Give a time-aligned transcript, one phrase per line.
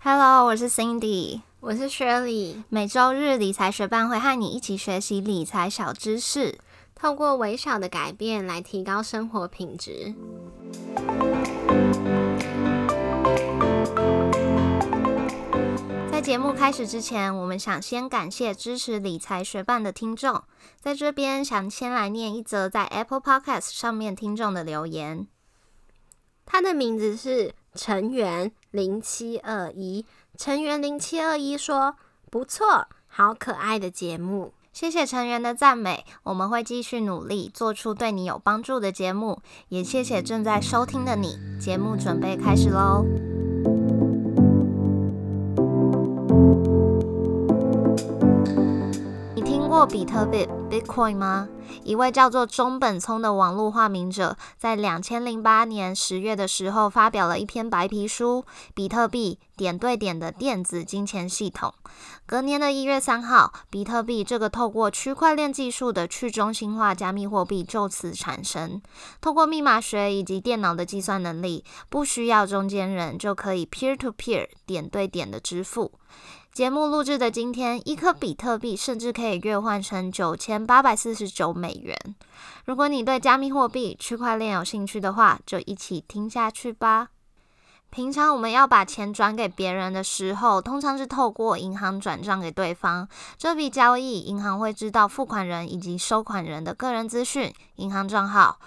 [0.00, 2.62] Hello，我是 Cindy，我是 Shirley。
[2.68, 6.56] 每周日理财学伴会和你一起学习理财小知识，
[6.94, 10.14] 透过微小的改变来提高生活品质。
[16.12, 20.44] 在节目开始之前，我们想先感谢支持理财学伴的听众，
[20.80, 25.26] 在这边想先来念一则在 Apple Podcast 上面听众的留言。
[26.46, 30.04] 他的名字是成员零七二一，
[30.36, 31.96] 成员零七二一说
[32.30, 39.40] ：“不错，好可爱的节目。”谢谢成员的赞美，我们会继续努力做出对你有帮助的节目。
[39.70, 43.27] 也谢谢正在收听的你，节目准备开始喽。
[49.78, 51.48] 过比特币 （Bitcoin） 吗？
[51.84, 61.72] 一位叫做中本聪的网络化名者，在两千零八年十月的时候，发表了一篇白皮书《比特币点对点的电子金钱系统》。
[62.26, 68.82] 隔年的一月三号，比特币这个透过区块链技术的去中心化加密货币就此产生。
[69.20, 75.92] 透过密码学以及电脑的计算能力，不需要中间人就可以 peer to peer 点对点的支付。
[76.58, 81.96] 节目录制的今天，一颗比特币甚至可以兑换成九千八百四十九美元。
[82.64, 87.10] 如果你对加密货币、区块链有兴趣的话，就一起听下去吧。
[87.90, 93.08] 平常我们要把钱转给别人的时候，通常是透过银行转账给对方。
[93.36, 98.58] 这笔交易，银行会知道付款人以及收款人的个人资讯、银行账号。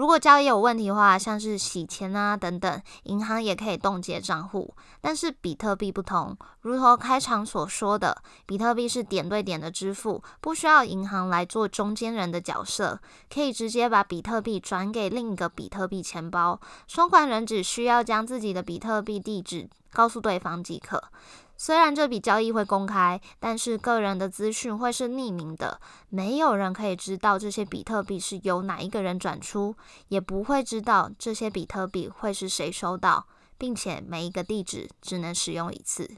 [0.00, 4.74] 如果交易有问题的话，像是洗钱啊等等，银行也可以冻结账户。
[5.02, 12.98] 但是比特币不同，如同开场所说的，比特币是点对点的支付，不需要银行来做中间人的角色，
[13.28, 21.04] 可以直接把比特币转给另一个比特币钱包，收款人只需要将自己的比特币地址告诉对方即可。
[21.62, 29.76] 虽然这笔交易会公开，但是个人的资讯会是匿名的，没有人可以知道这些比特币是由哪一个人转出，
[30.08, 33.26] 也不会知道这些比特币会是谁收到，
[33.58, 36.10] 并且每一个地址只能使用一次。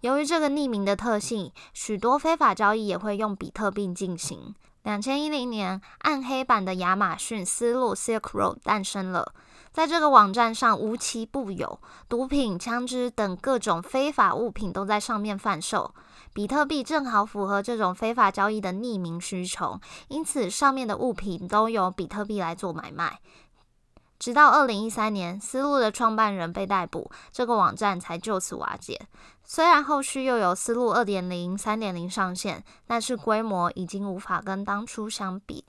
[0.00, 4.54] 由于这个匿名的特性，许多非法交易也会用比特币进行。
[4.82, 9.34] 两千一零年，暗黑版的亚马逊丝路 （Silk Road） 诞生了。
[9.72, 15.94] 在这个网站上，无奇不有，毒品、枪支等各种非法物品都在上面贩售。
[16.32, 23.20] 比特币正好符合这种非法交易的匿名需求，因此上面的物品都由比特币来做买卖。
[24.20, 29.00] 直到二零一三年，思路的创办人被逮捕，这个网站才就此瓦解。
[29.42, 35.64] 虽然后续又有思路二点零、三点零上线，但是规模已经无法跟当初相比。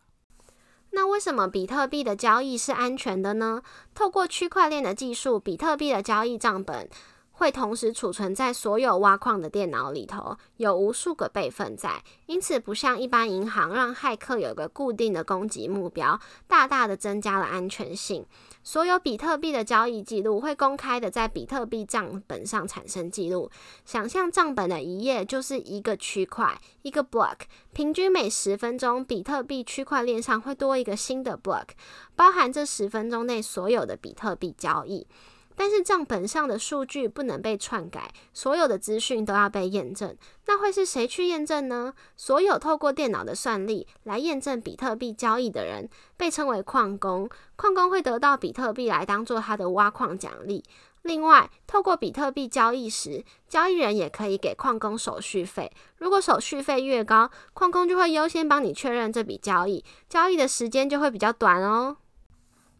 [0.91, 3.61] 那为什么比特币的交易是安全的呢？
[3.95, 6.89] 透过区块链的技术，比特币的交易账本
[7.41, 18.23] 会同时储存在所有挖矿的电脑里头，有无数个备份在，因此不像一般银行让骇客有个固定的攻击目标，大大的增加了安全性。
[18.61, 23.49] 所有比特币的交易记录会公开的在比特币账本上产生记录。
[23.85, 27.37] 想象账本的一页就是一个区块，一个 block。
[27.73, 31.69] 平均每十分钟，比特币区块链上会多一个新的 block，
[32.15, 35.07] 包含这十分钟内所有的比特币交易。
[35.55, 40.15] 但是账本上的数据不能被篡改，所有的资讯都要被验证。
[40.47, 41.93] 那会是谁去验证呢？
[42.15, 47.29] 所有透过电脑的算力来验证比特币交易的人，被称为矿工。
[47.55, 50.63] 矿工会得到比特币来当做他的挖矿奖励。
[51.03, 55.71] 另外，透过比特币交易时，交易人也可以给矿工手续费。
[55.97, 61.97] 如果手续费越高，矿工就会优先帮你确认这笔交易，交易的时间就会比较短哦。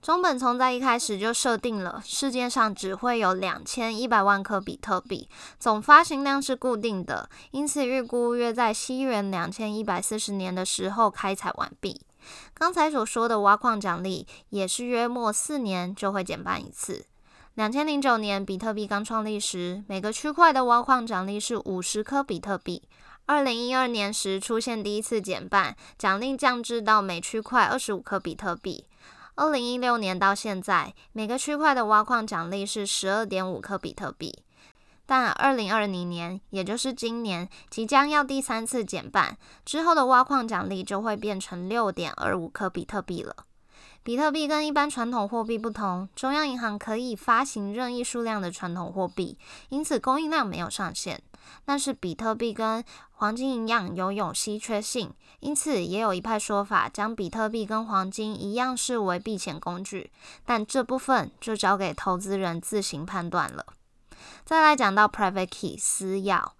[0.01, 5.29] 中本聪在一开始就设定了世界上只会有两千一百万颗比特币，
[5.59, 12.01] 总发行量是固定的，因此预估约在西元两千一百四十年的时候开采完毕。
[12.55, 17.05] 刚才所说的挖矿奖励也是约莫四年就会减半一次。
[17.53, 22.81] 两千零九年比特币刚创立时，每个区块的挖矿奖励是五十颗比特币。
[23.27, 28.85] 二零一二年时出现第一次减半，奖励降至到每区块二十五颗比特币。
[29.41, 34.43] 二零一六年到现在，每个区块的挖矿奖励是十二点五颗比特币。
[35.07, 39.35] 但二零二零年，也就是今年，即将要第三次减半，
[39.65, 43.35] 之后的挖矿奖励就会变成六点二五颗比特币了。
[44.03, 49.37] 比特币跟一般传统货币不同，中央银行可以发行任意数量的传统货币，
[49.69, 51.21] 因此供应量没有上限。
[51.65, 60.11] 但是比特币跟黄金一样拥有稀缺性，因此也有一派说法将比特币跟黄金一样视为避险工具。
[60.45, 63.65] 但这部分就交给投资人自行判断了。
[64.45, 66.51] 再来讲到 private key 私钥。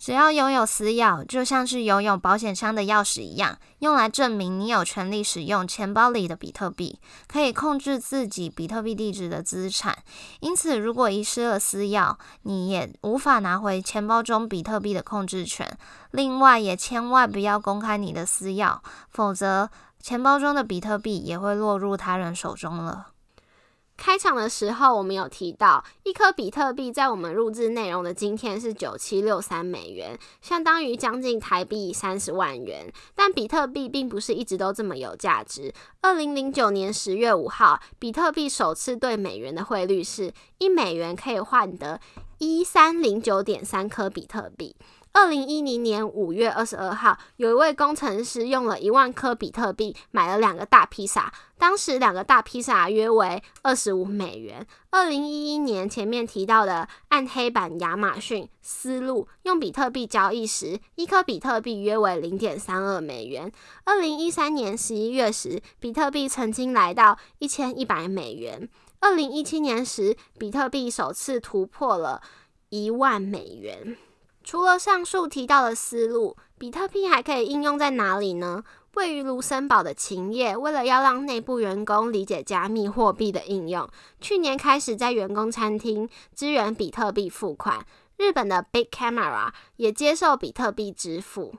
[0.00, 6.98] 只要拥有私钥，就像是拥有保险箱的钥匙一样，用来证明你有权利使用钱包里的比特币，
[7.28, 9.98] 可以控制自己比特币地址的资产。
[10.40, 15.78] 因此，如果遗失了私钥，你也无法拿回钱包中比特币的控制权。
[16.12, 18.78] 另外，也千万不要公开你的私钥，
[19.10, 19.68] 否则
[20.00, 23.08] 钱包中的比特币也会落入他人手中了。
[24.00, 32.90] 开场的时候，我们有提到，一颗比特币在我们录制内容的今天是九七六三美元，相当于将近台币三十万元。
[33.14, 35.70] 但比特币并不是一直都这么有价值。
[36.00, 42.00] 二零零九年十月五号，比特币首次对美元的汇率是一美元可以换得
[42.38, 44.74] 一三零九点三颗比特币。
[45.12, 54.64] 二零一零年五月二十二号，有一位工程师用了一万颗比特币买了两个大披萨，当时两个大披萨约为二十五美元。
[54.90, 63.50] 二零一一年前面提到的暗黑版亚马逊思路用比特币交易时，一颗比特币约为零点三二美元。
[63.84, 68.68] 二零一三年十一月时，比特币曾经来到一千一百美元。
[69.00, 72.22] 二零一七年时，比特币首次突破了
[72.68, 73.96] 一万美元。
[74.42, 78.64] 除了上述提到的思路，比特币还可以应用在哪里呢？
[78.94, 83.88] 位于卢森堡的勤业，为了要让内部员工理解加密货币的应用，
[84.20, 87.86] 去年开始在员工餐厅支援比特币付款。
[88.16, 91.54] 日本的 Big Camera 也接受比特币支付。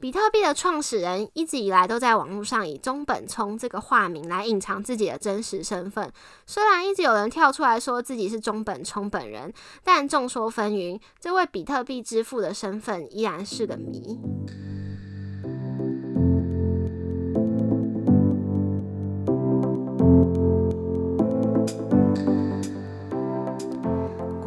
[0.00, 6.08] 比特币的创始人一直以来都在网络上以中本聪这个化名来隐藏自己的真实身份。
[6.46, 9.52] 虽然一直有人跳出来说自己是中本聪本人，
[9.82, 14.20] 但众说纷纭，这位比特币之父的身份依然是个谜。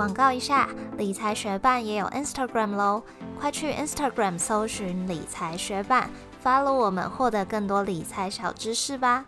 [0.02, 0.68] 广告一下，
[0.98, 3.04] 理财学办也有 Instagram 喽。
[3.40, 6.10] 快去 Instagram 搜寻理财学办
[6.44, 9.26] ，follow 我们，获得更多理财小知识吧。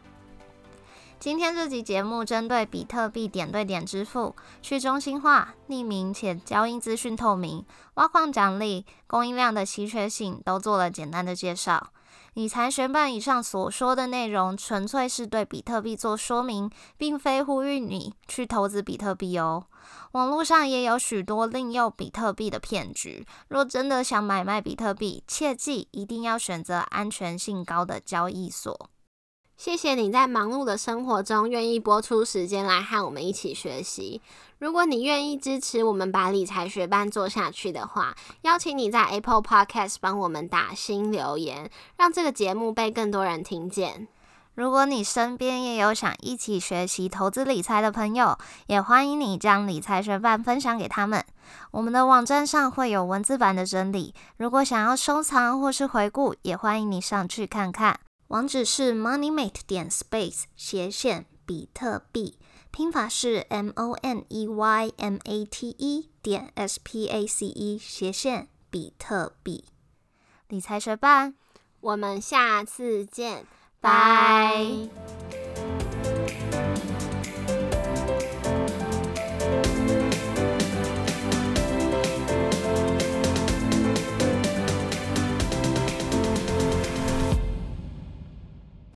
[1.24, 11.94] 今天这集节目针对比特币点对点支付、去中心化、匿名且交易资讯透明、挖矿奖励、供应量的稀缺性，都做了简单的介绍。
[12.34, 19.64] 理财学办以上所说的内容，纯粹是对比特币做说明，并非呼吁你去投资比特币哦。
[20.12, 23.26] 网络上也有许多利用比特币的骗局。
[23.48, 28.90] 若真的想买卖比特币，切记一定要选择安全性高的交易所。
[29.56, 34.22] 谢谢你在忙碌的生活中愿意播出时间来和我们一起学习。
[34.60, 44.08] 如果你愿意支持我们把理财学班做下去的话，邀请你在 Apple Podcast 帮我们打新留言，让这个节目被更多人听见。
[44.56, 51.24] 如果你身边也有想一起学习投资理财的朋友，也欢迎你将理财学伴分享给他们。
[51.72, 58.00] 我们的网站上会有文字版的整理，如果想要收藏或是回顾，也欢迎你上去看看。
[58.34, 62.40] 网址是 money mate 点 space 斜线比特币
[62.72, 69.66] 拼法是 moneymate 点 space 斜线比特币。
[70.48, 71.32] 理财学霸
[71.80, 73.46] 我们下次见
[73.80, 74.90] 拜。